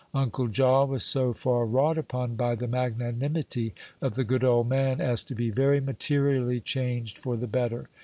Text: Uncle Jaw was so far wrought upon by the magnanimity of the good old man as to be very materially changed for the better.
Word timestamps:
Uncle 0.15 0.47
Jaw 0.47 0.83
was 0.85 1.03
so 1.03 1.31
far 1.31 1.63
wrought 1.63 1.95
upon 1.95 2.35
by 2.35 2.55
the 2.55 2.67
magnanimity 2.67 3.75
of 4.01 4.15
the 4.15 4.23
good 4.23 4.43
old 4.43 4.67
man 4.67 4.99
as 4.99 5.23
to 5.23 5.35
be 5.35 5.51
very 5.51 5.79
materially 5.79 6.59
changed 6.59 7.19
for 7.19 7.37
the 7.37 7.45
better. 7.45 7.87